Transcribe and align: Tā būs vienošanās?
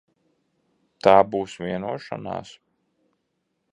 Tā 1.07 1.13
būs 1.35 1.57
vienošanās? 1.65 2.55